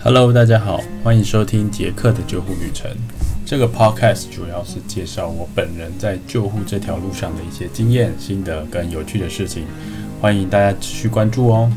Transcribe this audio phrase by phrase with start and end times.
[0.00, 2.88] Hello，大家好，欢迎收听杰克的救护旅程。
[3.44, 9.64] 这个 Podcast 主要是介绍我本人在救护这条路上的一些经验、心得跟有趣的事情，
[10.20, 11.70] 欢迎大家持续关注哦。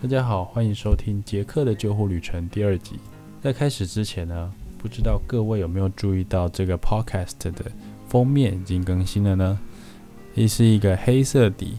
[0.00, 2.98] 大家好，欢迎收听杰克的救护旅程第二集。
[3.42, 7.70] 在开始之前呢，不知道各位有没有注意到这个 Podcast 的
[8.08, 9.58] 封面已经更新了呢？
[10.34, 11.76] 这是一个黑色底，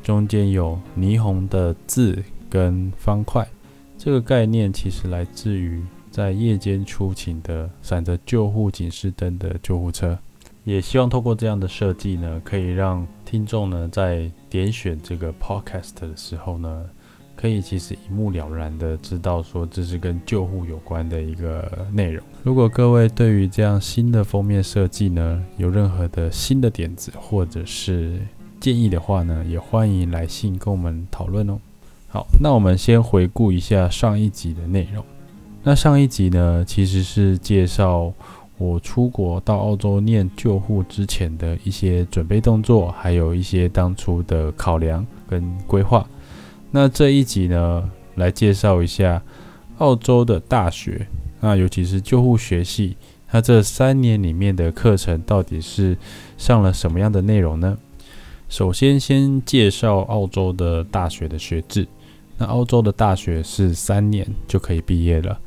[0.00, 2.22] 中间有霓虹的字。
[2.52, 3.48] 跟方块，
[3.96, 10.18] 这个概念其实来自于在夜间出勤的闪着救护警示灯的救护车，
[10.64, 16.84] 也希望透过这样的设计呢，可以让听众呢在点选这个 podcast 的时候呢，
[17.34, 22.22] 可以其实一目了然的知道说这是跟救护有关的一个内容。
[22.42, 28.20] 如果各位对于这样新的封面设计呢，有任何的新的点子或者是
[28.60, 31.58] 建议的话呢，也欢迎来信跟我们讨论哦。
[32.12, 35.02] 好，那我们先回顾一下上一集的内容。
[35.62, 38.12] 那上一集呢，其实是介绍
[38.58, 46.06] 我出国到澳洲念救护之前的一些准备动作，还有一些当初的考量跟规划。
[46.70, 49.22] 那这一集呢，来介绍一下
[49.78, 51.06] 澳洲的大学，
[51.40, 52.94] 那尤其是救护学系，
[53.26, 55.96] 它这三年里面的课程到底是
[56.36, 57.78] 上了什么样的内容呢？
[58.50, 61.88] 首先，先介绍澳洲的大学的学制。
[62.38, 65.38] 那澳洲的大学是三年就可以毕业了。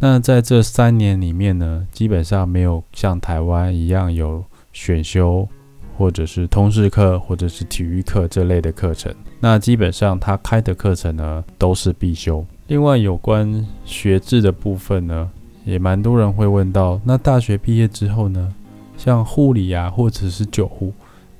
[0.00, 5.48] 那在这三年里面呢，基本上没有像台湾一样有选修，
[5.96, 9.12] 或者是通识课，或者是体育课这类的课程。
[9.40, 12.46] 那基本上他开的课程呢都是必修。
[12.68, 15.30] 另外有关学制的部分呢，
[15.64, 18.54] 也蛮多人会问到：那大学毕业之后呢，
[18.96, 20.92] 像护理啊，或者是救护，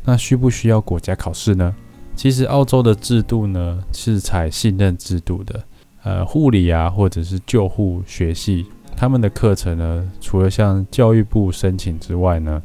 [0.04, 1.74] 那需不需要国家考试呢？
[2.18, 5.62] 其实澳洲的制度呢是采信任制度的，
[6.02, 8.66] 呃，护理啊或者是救护学系，
[8.96, 12.60] 他们的课程呢，除了向教育部申请之外呢，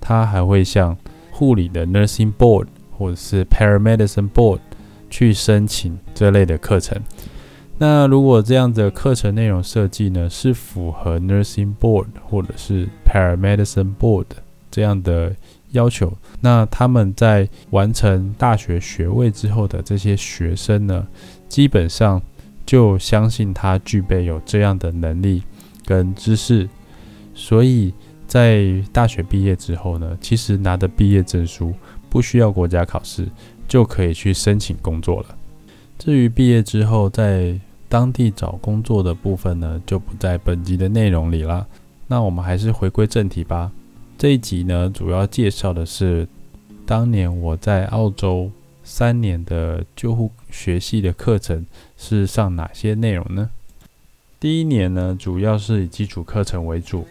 [0.00, 0.96] 他还会向
[1.30, 2.66] 护理的 Nursing Board
[2.98, 4.58] 或者是 Paramedicine Board
[5.08, 7.00] 去申请这类的课程。
[7.78, 14.26] 那如果这样的课程内容设计呢，是符合 Nursing Board 或者是 Paramedicine Board
[14.68, 15.36] 这样的。
[15.76, 21.06] 要求，那他们在完成大学学位之后的这些学生呢，
[21.48, 22.20] 基本上
[22.64, 25.42] 就相信他具备有这样的能力
[25.84, 26.68] 跟知识，
[27.34, 27.92] 所以
[28.26, 31.72] 在大学毕业之后呢，其实拿的毕业证书
[32.08, 33.28] 不需要国家考试
[33.68, 35.36] 就可以去申请工作了。
[35.98, 37.58] 至于毕业之后在
[37.88, 41.66] 当地找工作的部分呢，就不在本集的内容里了。
[42.08, 43.70] 那我们还是回归正题吧。
[44.18, 46.26] 这一集呢，主要介绍的是
[46.86, 48.50] 当年我在澳洲
[48.82, 51.66] 三年的救护学系的课程
[51.98, 53.50] 是上哪些内容呢？
[54.40, 57.06] 第一年呢，主要是以基础课程为主，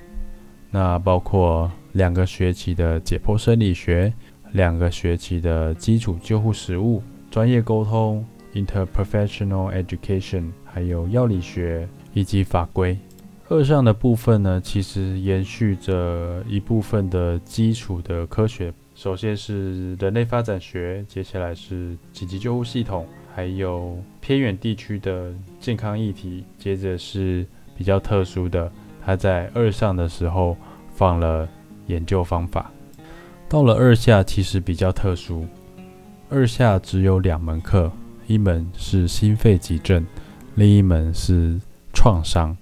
[0.72, 4.12] 那包括两个学期的解剖生理学，
[4.54, 12.98] 两个学期的基础救护实务、专业沟通 （interprofessional education），还有药理学以及法规。
[13.48, 18.74] 二上的部分呢，其实延续着一部分的基础的科学。
[18.96, 26.44] 首先是人类发展学，接下来是紧急救护系统，还有偏远地区的健康议题。
[26.58, 27.46] 接着是
[27.78, 28.72] 比较特殊的，
[29.06, 30.58] 他在二上的时候
[30.96, 31.48] 放了
[31.86, 32.72] 研究方法。
[33.48, 35.46] 到了二下，其实比较特殊，
[36.30, 37.92] 二下只有两门课，
[38.26, 40.04] 一门是心肺急症，
[40.56, 41.60] 另一门是
[41.94, 42.58] 创伤。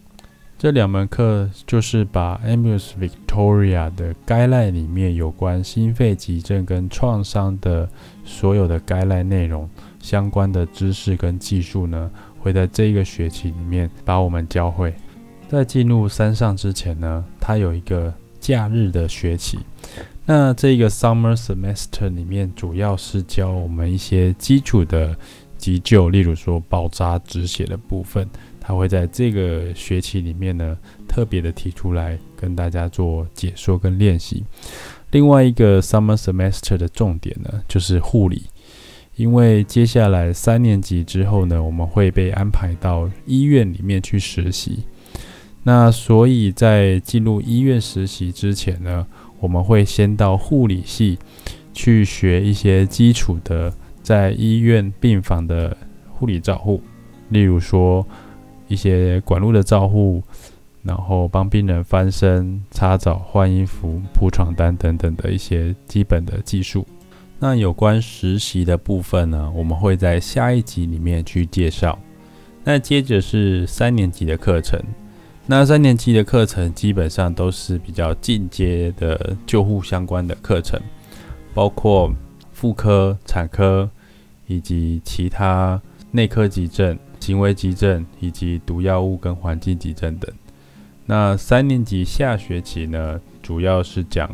[0.64, 7.90] 这两门课就是把 Ambu's Victoria 的该赖里面有关心肺急症跟创伤的
[8.24, 9.70] 所有的该赖内容
[10.00, 12.10] 相关的知识跟技术呢，
[12.40, 14.94] 会在这一个学期里面把我们教会。
[15.50, 19.60] 在进入山上之前呢，它有一个假日的学期。
[20.26, 25.14] 那这个 Summer Semester 里面主要是教我们一些基础的
[25.58, 28.26] 急救，例如说包扎止血的部分。
[28.66, 34.42] 他会在这个学期里面呢，特别的提出来跟大家做解说跟练习。
[35.12, 38.44] 另外一个 summer semester 的重点呢，就是护理，
[39.18, 44.86] 因为接下来三年级之后呢，我们会被安排到医院里面去实习。
[45.64, 49.06] 那所以在进入医院实习之前呢，
[49.42, 51.20] 我们会先到护理系
[51.74, 55.76] 去学一些基础的在医院病房的
[56.10, 56.82] 护理照护，
[57.28, 58.08] 例如说。
[58.74, 60.22] 一些管路的照护，
[60.82, 66.86] 然后帮病人翻身、擦澡、换衣服、铺床单等等的一些基本的技术。
[67.40, 71.98] 那有关实习的部分呢，我们会在下一集里面去介绍。
[72.64, 74.80] 那接着是三年级的课程，
[75.46, 80.80] 那三年级的课程基本上都是比较进阶的救护相关的课程，
[81.54, 82.12] 包括
[82.52, 83.90] 妇科、产科
[84.48, 85.82] 以及其他
[86.12, 90.30] 内科急症、行为急症以及毒药物跟环境急症等。
[91.06, 94.30] 那三年级下学期呢，主要是讲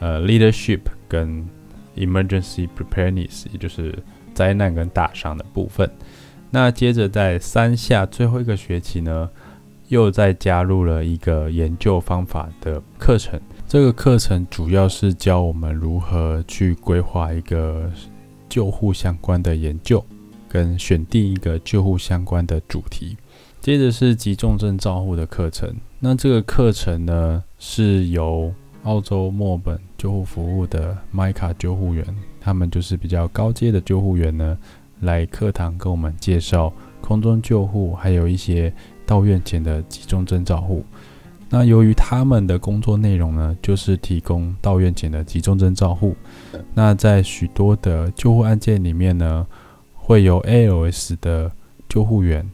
[0.00, 1.46] 呃 leadership 跟
[1.94, 3.94] emergency preparedness，也就是
[4.32, 5.90] 灾难跟大伤的部分。
[6.50, 9.28] 那接着在三下最后一个学期呢，
[9.88, 13.38] 又再加入了一个研究方法的课程。
[13.68, 17.90] 这个课程主要是教我们如何去规划一个
[18.48, 20.02] 救护相关的研究，
[20.52, 23.16] 跟选定一个救护相关的主题。
[23.62, 25.74] 接着是急重症照护的课程。
[25.98, 28.52] 那这个课程呢，是由
[28.82, 32.04] 澳洲墨本救护服务的麦卡救护员，
[32.40, 34.58] 他们就是比较高阶的救护员呢，
[35.00, 36.70] 来课堂跟我们介绍
[37.00, 38.70] 空中救护，还有一些
[39.06, 40.84] 到院前的急重症照护。
[41.48, 46.16] 那由于他们的工作内容呢，就是提供到院前的急重症照护。
[46.74, 49.46] 那在许多的救护案件里面呢，
[50.12, 51.50] 会有 ALS 的
[51.88, 52.46] 救护员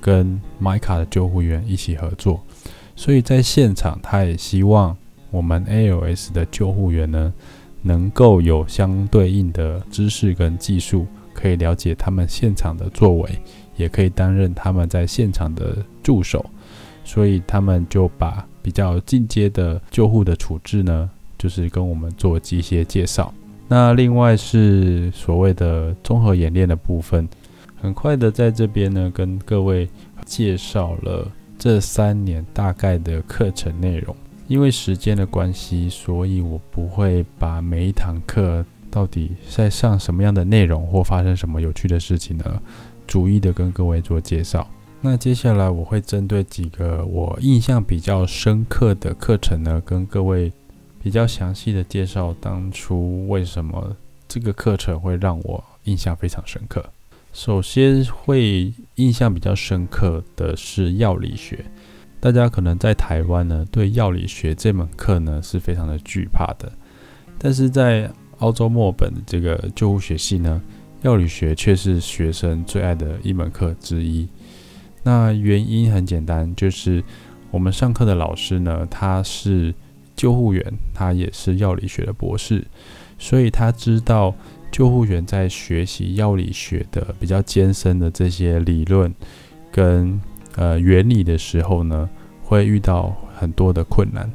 [0.00, 2.40] 跟 Mica 的救护员一起合作。
[2.94, 4.96] 所以在现场，他也希望
[5.32, 7.34] 我们 ALS 的救护员呢，
[7.82, 11.04] 能够有相对应的知识跟技术，
[11.34, 13.28] 可以了解他们现场的作为，
[13.76, 16.46] 也可以担任他们在现场的助手。
[17.02, 23.34] 所以他们就把比较进阶的救护的处置呢，就是跟我们做机械介绍。
[23.70, 27.28] 那另外是所谓的综合演练的部分，
[27.80, 29.88] 很快的在这边呢，跟各位
[30.26, 31.30] 介绍了。
[31.56, 34.16] 这三年大概的课程内容，
[34.48, 42.62] 因为时间的关系，所以我不会把每一堂课到底在上什么样的内容或发生什么有趣的事情呢，
[43.06, 44.66] 逐一的跟各位做介绍。
[45.02, 50.50] 那接下来我会针对几个我印象比较深刻的课程呢，跟各位
[51.02, 53.96] 比较详细的介绍当初为什么
[54.28, 56.84] 这个课程会让我印象非常深刻。
[57.32, 61.64] 首先会印象比较深刻的是药理学，
[62.18, 66.70] 大家可能在台湾呢，对药理学这门课呢是非常的惧怕的，
[67.38, 70.60] 但是在澳洲墨本的这个救护学系呢，
[71.02, 74.28] 药理学却是学生最爱的一门课之一。
[75.02, 77.02] 那原因很简单，就是
[77.50, 79.72] 我们上课的老师呢，他是
[80.20, 80.62] 救护员，
[80.92, 82.66] 他也是药理学的博士，
[83.18, 84.34] 所以他知道。
[84.72, 89.12] 救护员在学习药理学的比较艰深的这些理论
[89.72, 90.20] 跟
[90.54, 92.08] 呃原理的时候呢，
[92.44, 94.30] 会遇到很多的困难，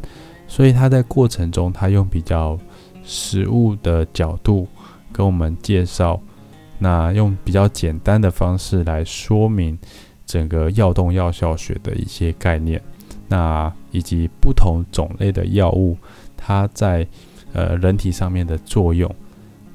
[0.46, 2.60] 所以他在过程中，他用比较
[3.06, 4.68] 实物的角度
[5.14, 6.22] 跟我们介绍，
[6.80, 9.80] 那用比较简单的方式来说明
[10.26, 12.81] 整个药动药效学的一些概念，
[13.27, 15.98] 那以及不同种类的药物
[16.36, 17.07] 它在
[17.54, 19.13] 呃人体上面的作用。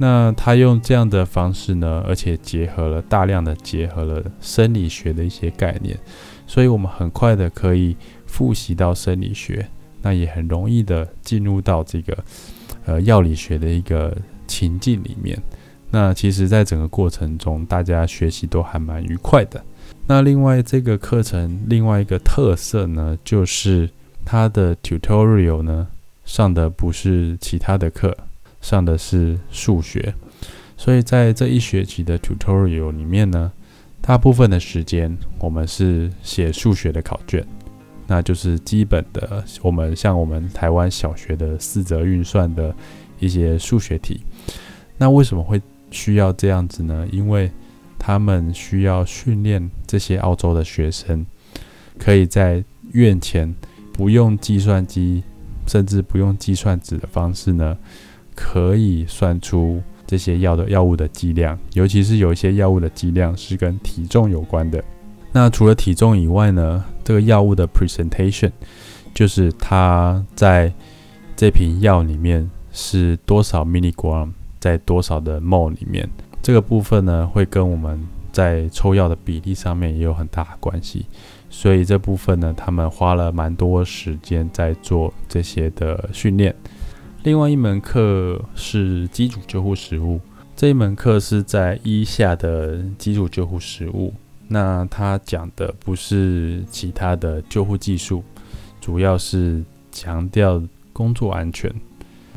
[0.03, 5.95] 那他用这样的方式呢，而且结合了大量的结合了生理学的一些概念，
[6.47, 7.95] 所以我们很快的可以
[8.27, 9.69] 复习到生理学，
[10.01, 12.17] 那也很容易的进入到这个
[12.87, 15.39] 呃药理学的一个情境里面。
[15.91, 19.63] 那其实，在整个过程中，大家学习都还蛮愉快的。
[20.11, 23.89] 那另外这个课程另外一个特色呢，就是
[24.25, 25.87] 它的 tutorial 呢
[26.25, 28.17] 上的不是其他的课。
[28.61, 30.13] 上的是数学，
[30.77, 33.53] 所以在这一学期的 tutorial 里面呢，
[34.03, 37.47] 大部分的时间我们是写数学的考卷，
[38.09, 42.75] 那就是基本的我们像我们台湾小学的四则运算的
[43.21, 44.21] 一些数学题。
[44.99, 47.07] 那为什么会需要这样子呢？
[47.13, 47.51] 因为
[48.01, 51.25] 他们需要训练这些澳洲的学生，
[51.99, 53.55] 可以在院前
[53.93, 55.23] 不用计算机，
[55.69, 57.79] 甚至不用计算纸的方式呢。
[58.33, 64.83] 可以算出这些药的药物的剂量，尤其是有一些药物的剂量是跟体重有关的。
[65.31, 68.51] 那除了体重以外呢，这个药物的 presentation
[69.13, 70.73] 就是它在
[71.37, 76.09] 这瓶药里面是多少 milligram，在多少的 mol 里面，
[76.43, 78.01] 这个部分呢会跟我们
[78.33, 81.07] 在抽药的比例上面也有很大的关系。
[81.49, 86.55] 所以这部分呢，他们花了蛮多时间在做这些的训练。
[87.25, 90.21] 另外一门课是基础救护实务，
[90.55, 94.15] 这一门课是在一下的基础救护实务。
[94.47, 98.23] 那它讲的不是其他的救护技术，
[98.81, 101.71] 主要是强调工作安全。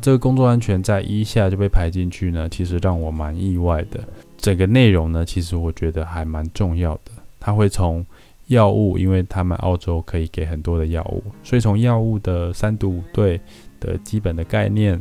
[0.04, 4.00] 这个工作安全在一下就被排进去呢，其实让我蛮意外的。
[4.36, 7.12] 整个内容呢，其实我觉得还蛮重要的。
[7.40, 8.04] 他会从
[8.48, 13.40] 药物，因为他们澳洲可以给很多的药物，所以从药物的三毒五对
[13.80, 15.00] 的基本的概念，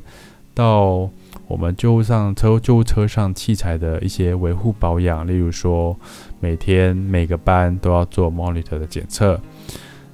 [0.54, 1.10] 到
[1.50, 5.94] 我们救护上车救护车上器材的一些维护保养，例如说
[6.40, 9.38] 每天每个班都要做 monitor 的检测。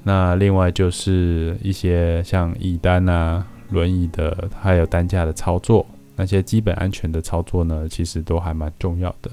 [0.01, 5.85] 那另外就是一些像乙单啊、轮椅的，还有担架的操作，
[6.15, 9.31] 那些基本安全的操作呢，其实都还蛮重要的。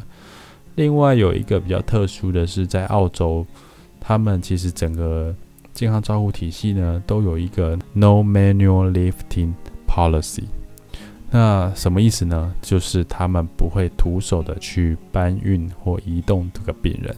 [0.74, 3.46] 另外有一个比较特殊的是，在澳洲，
[4.00, 5.34] 他们其实整个
[5.72, 9.52] 健康照护体系呢，都有一个 no manual lifting
[9.86, 10.44] policy。
[11.30, 12.54] 那什么意思呢？
[12.62, 17.14] 就是他们不会徒手的去搬运或移动这个病人，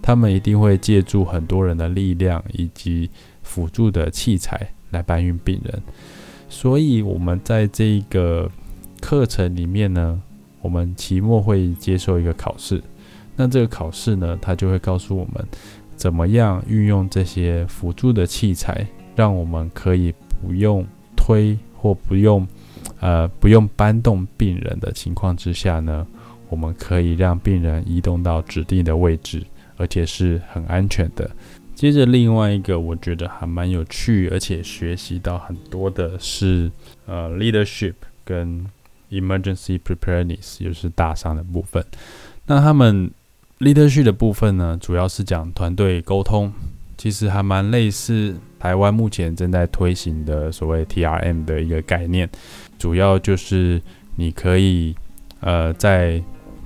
[0.00, 3.10] 他们一定会借助很多人的力量以及
[3.42, 5.82] 辅助的器材来搬运病人。
[6.48, 8.50] 所以，我们在这个
[9.00, 10.20] 课程里面呢，
[10.60, 12.82] 我们期末会接受一个考试。
[13.36, 15.46] 那这个考试呢，它就会告诉我们
[15.94, 20.84] 怎么样运用这些辅助的器材，让我们可以不用
[21.16, 22.46] 推或不用。
[23.00, 26.04] 呃，不用搬动病人的情况之下呢，
[26.48, 29.40] 我们可以让病人移动到指定的位置，
[29.76, 31.30] 而且是很安全的。
[31.78, 36.68] 接着，另外一个我觉得还蛮有趣，而且学习到很多的是
[37.06, 37.94] 呃，leadership
[38.24, 38.66] 跟
[39.12, 41.84] emergency preparedness，就是大伤的部分。
[42.46, 43.08] 那他们
[43.60, 46.52] leadership 的部分呢，主要是讲团队沟通，
[46.96, 52.28] 其实还蛮类似台湾目前正在推行的所谓 TRM 的一个概念。
[52.76, 53.80] 主要就是
[54.16, 54.96] 你可以，
[55.38, 56.20] 呃，在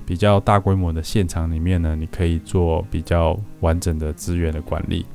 [0.05, 5.05] 比较大规模的现场里面呢，你可以做比较完整的资源的管理。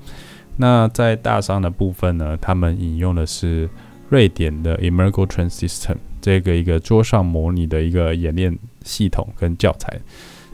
[0.57, 3.69] 那在大商的部分呢，他们引用的是
[4.09, 10.01] 瑞典的 Emergo-Train System 这个一个桌上模拟的一个演练系统跟教材。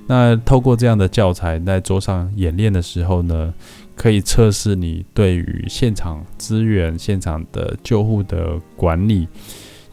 [0.06, 3.54] 那透过这样的教材，在桌上演练的时候呢，
[3.96, 9.26] 可以测试你对于现场资源、现场的救护的管理。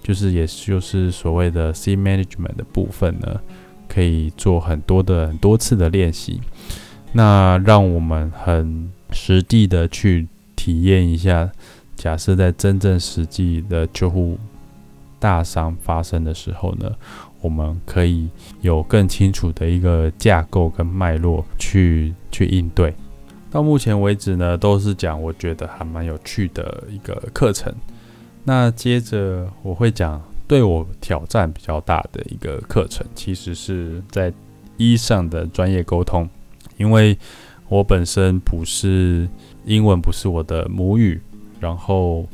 [0.03, 3.39] 就是，也就是所谓的 C management 的部分呢，
[3.91, 6.39] 可以做很多的很多次的练习，
[7.11, 11.51] 那让我们很实地的去体验一下，
[11.97, 14.37] 假设在真正实际的救护
[15.19, 16.89] 大伤发生的时候呢，
[17.41, 18.29] 我们可以
[18.61, 22.93] 有更清楚的一个架构跟脉络去去应对。
[23.49, 27.73] 到目前为止呢，都是讲我觉得还蛮有趣的一个课程。
[28.45, 30.21] 那接着我会讲
[30.51, 34.33] 对我挑战比较大的一个课程，其实是在
[34.75, 36.29] 一上的专业沟通，
[36.75, 37.17] 因为
[37.69, 39.29] 我本身不是
[39.63, 41.21] 英文不是我的母语，
[41.61, 42.27] 然后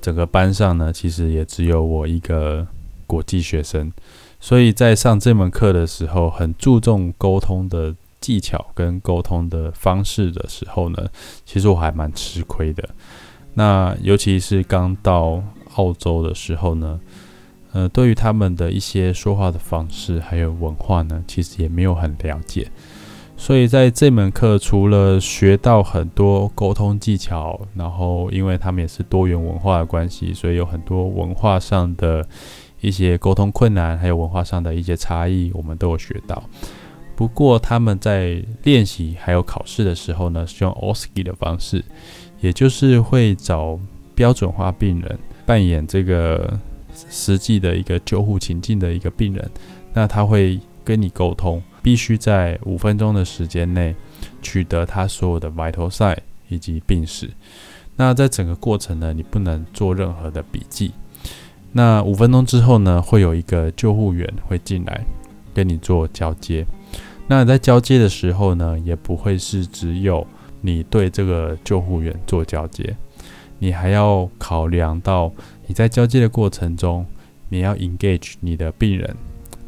[0.00, 2.64] 整个班上呢其实也只有我一个
[3.04, 3.92] 国际学生，
[4.38, 11.04] 所以在上这门课的时候，很注重沟通的技巧跟沟通的方式的时候呢，
[11.44, 12.88] 其实我还蛮吃亏的。
[13.54, 15.42] 那尤其是刚到
[15.74, 17.00] 澳洲的时候呢，
[17.76, 22.66] 呃，对于他们的一些说话的方式还有文化呢，其实也没有很了解。
[23.36, 32.26] 所以在这门课，除了学到很多沟通技巧，然后因为他们也是多元文化的关系，所以有很多文化上的
[32.80, 36.42] 一些沟通困难，还有文化上的一些差异，我们都有学到。
[37.14, 41.84] 不过他们在练习还有考试的时候呢，是用 OSCE 的方式。
[42.40, 43.78] 也就是会找
[44.14, 46.58] 标准化病人扮演这个
[47.10, 49.50] 实际的一个救护情境的一个病人，
[49.92, 53.94] 那他会跟你沟通，必须在五分钟的时间内
[54.42, 56.16] 取得他所有的 vital sign
[56.48, 57.30] 以及病史。
[57.96, 60.92] 那在整个过程呢，你不能做任何的笔记。
[61.72, 65.04] 那五分钟之后呢，会有一个救护员会进来
[65.52, 66.64] 跟你做交接。
[67.26, 70.26] 那在交接的时候呢，也不会是只有。
[70.62, 72.96] 你对这个救护员做交接，
[73.60, 75.30] 你还要考量到
[75.66, 77.04] 你在交接的过程中，
[77.48, 79.16] 你要 engage 你的病人。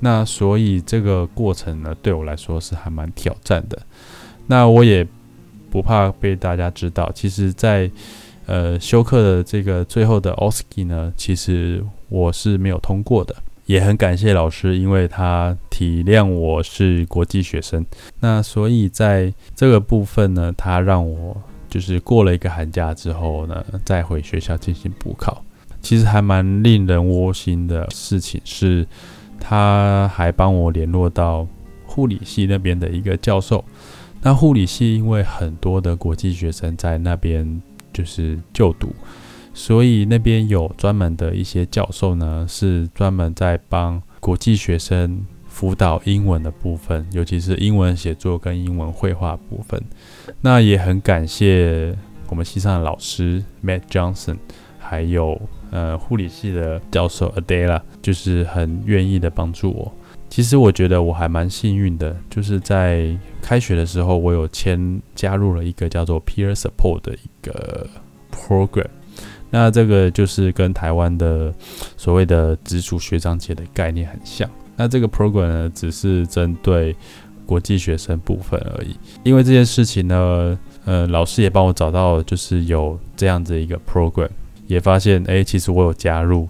[0.01, 3.79] 那所以这个过程呢，对我来说是还蛮挑战的。
[4.47, 5.07] 那我也
[5.71, 7.91] 不怕被大家知道，其实，在
[8.47, 13.35] 呃休克的这个最后的 OSCE 呢，其实我是没有通过的。
[13.67, 17.85] 也很感谢老师，因为他体谅我是国际学生，
[18.21, 21.37] 那所以在这个部分呢，他让我
[21.69, 25.45] 就是过了一个寒假之后呢，再回学校进行补考。
[25.81, 28.87] 其实还蛮令人窝心的事情是，
[29.41, 31.47] 他还帮我联络到
[31.87, 33.65] 护理系那边的一个教授。
[34.21, 38.93] 那护理系因为很多的国际学生在那边就是就读。
[39.55, 49.83] 所以那边有专门的一些教授呢，是专门在帮国际学生辅导英文的部分，尤其是英文写作跟英文绘画部分。
[50.41, 51.97] 那也很感谢
[52.29, 54.37] 我们系上的老师 Matt Johnson，
[54.79, 55.41] 还有
[55.71, 59.93] 呃护理系的教授 Adela，就是很愿意的帮助我。
[60.29, 67.87] 其实我觉得我还蛮幸运的，就是在开学的时候，我有签加入了一个叫做 Peer Support 的一个
[68.31, 68.89] program。
[69.51, 71.53] 那这个就是跟台湾的
[71.97, 74.49] 所谓的直属学长姐的概念很像。
[74.77, 76.95] 那这个 program 呢，只是针对
[77.47, 78.95] 国际学生部分而已。
[79.23, 84.29] 因为这件事情呢，呃，老师也帮我找到，就是有这样子一个 program，
[84.69, 86.49] 也发现，哎，其实我有加入，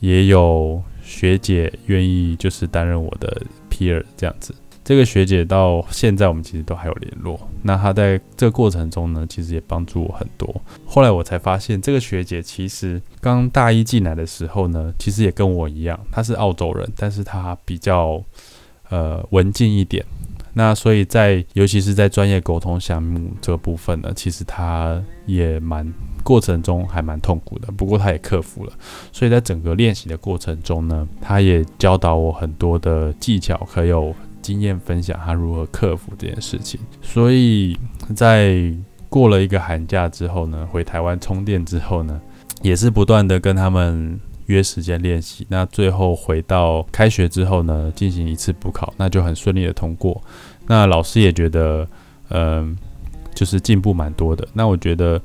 [0.00, 0.82] 也有。
[1.04, 7.38] 学姐愿意就是担任我的 peer 这样子，这个学姐到现在我们其实都还有联络。
[7.60, 10.62] 那她在这个过程中呢，其实也帮助我很多。
[10.86, 18.22] 后来我才发现，这个学姐其实刚大一进来的时候呢，其实也跟我一样，她是澳洲人，但是她比较
[18.88, 20.02] 呃文静一点。
[20.54, 25.92] 那所以在尤其是在专业沟通项目这个部分呢，其实他也蛮。
[26.24, 28.72] 过程中还蛮痛苦的，不过他也克服了。
[29.10, 36.78] 所以在整个练习的过程中呢，他也教导我很多的技巧，还有经验分享，他如何克服这件事情。
[37.02, 37.76] 所以
[38.14, 38.72] 在
[39.08, 42.20] 过了一个寒假之后呢，回台湾充电之后呢，
[42.62, 44.20] 也是不断的跟他们
[44.52, 45.46] 约时间练习。
[45.48, 50.22] 那最后回到开学之后呢，进行一次补考，那就很顺利的通过。
[50.66, 51.88] 那老师也觉得，
[52.28, 52.76] 嗯，
[53.34, 54.46] 就是进步蛮多的。
[54.52, 55.20] 那我觉得。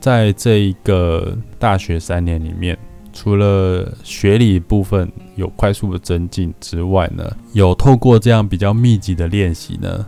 [0.00, 2.74] 在这一个大学三年里面，
[3.12, 10.06] 除了学理部分有快速的增进之外呢，有透过这样比较密集的练习呢，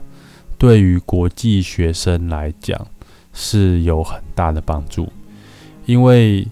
[0.57, 2.88] 对于国际学生来讲
[3.35, 5.07] 是有很大的帮助。
[5.85, 6.49] 因为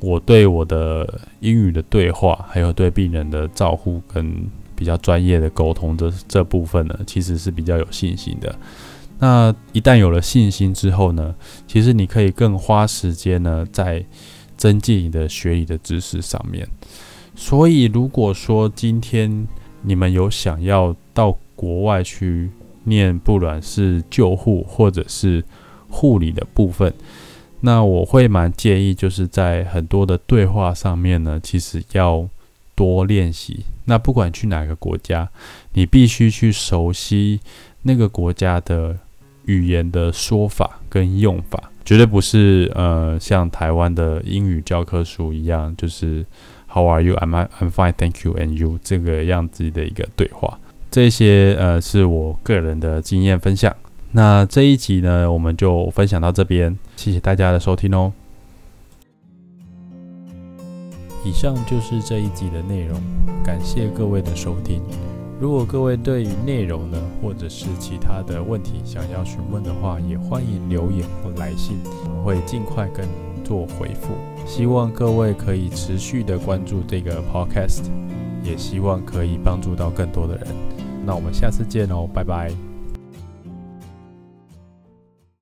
[0.00, 8.54] 我对我的英语的对话，还有对病人的照护跟比较专业的沟通这这部分呢，其实是比较有信心的。
[9.18, 11.34] 那一旦有了信心之后呢，
[11.66, 14.04] 其实你可以更花时间呢，在
[14.56, 16.68] 增进你的学理的知识上面。
[17.34, 19.46] 所以，如果说今天
[19.82, 22.50] 你们有想要到国外去
[22.84, 25.42] 念，不管是救护或者是
[25.88, 26.92] 护理的部分，
[27.66, 32.26] 那我会蛮建议，就是在很多的对话上面呢，其实要
[32.74, 33.64] 多练习。
[33.86, 35.28] 那不管去哪个国家，
[35.74, 37.40] 你必须去熟悉
[37.82, 38.96] 那个国家的。
[39.46, 46.26] 语言的说法跟用法，绝对不是呃像台湾的英语教科书一样，就是
[46.66, 47.14] How are you?
[47.14, 48.34] I'm I'm fine, thank you.
[48.34, 50.58] And you 这个样子的一个对话。
[50.90, 53.72] 这些呃是我个人的经验分享。
[54.16, 58.10] 那这一集呢，我们就分享到这边，谢谢大家的收听哦。
[61.22, 62.98] 以上就是这一集的内容，
[63.44, 64.80] 感谢各位的收听。
[65.38, 71.76] 如果各位对于内容呢，或者是其他的问题想要询问的话，也欢迎留言或来信，
[72.06, 74.14] 我们会尽快跟您做回复。
[74.46, 77.82] 希望各位可以持续的关注这个 podcast，
[78.42, 80.46] 也希望可以帮助到更多的人。
[81.04, 82.65] 那我们下次见哦，拜拜。